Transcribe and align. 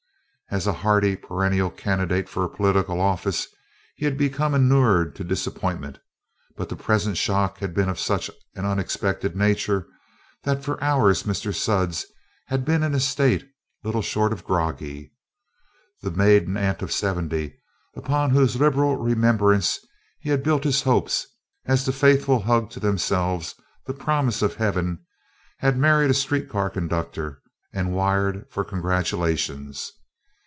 As 0.53 0.67
a 0.67 0.73
hardy 0.73 1.15
perennial 1.15 1.69
candidate 1.69 2.27
for 2.27 2.45
political 2.49 2.99
office, 2.99 3.47
he 3.95 4.03
had 4.03 4.17
become 4.17 4.53
inured 4.53 5.15
to 5.15 5.23
disappointment, 5.23 5.99
but 6.57 6.67
the 6.67 6.75
present 6.75 7.15
shock 7.15 7.59
had 7.59 7.73
been 7.73 7.87
of 7.87 7.97
such 7.97 8.29
an 8.55 8.65
unexpected 8.65 9.33
nature 9.33 9.87
that 10.43 10.61
for 10.61 10.83
hours 10.83 11.23
Mr. 11.23 11.55
Sudds 11.55 12.05
had 12.47 12.65
been 12.65 12.83
in 12.83 12.93
a 12.93 12.99
state 12.99 13.47
little 13.85 14.01
short 14.01 14.33
of 14.33 14.43
groggy. 14.43 15.13
The 16.01 16.11
maiden 16.11 16.57
aunt 16.57 16.81
of 16.81 16.91
seventy, 16.91 17.55
upon 17.95 18.31
whose 18.31 18.59
liberal 18.59 18.97
remembrance 18.97 19.79
he 20.19 20.31
had 20.31 20.43
built 20.43 20.65
his 20.65 20.81
hopes 20.81 21.27
as 21.63 21.85
the 21.85 21.93
Faithful 21.93 22.41
hug 22.41 22.69
to 22.71 22.81
themselves 22.81 23.55
the 23.85 23.93
promise 23.93 24.41
of 24.41 24.55
heaven, 24.55 24.99
had 25.59 25.77
married 25.77 26.11
a 26.11 26.13
street 26.13 26.49
car 26.49 26.69
conductor 26.69 27.41
and 27.71 27.93
wired 27.95 28.45
for 28.51 28.65
congratulations. 28.65 29.93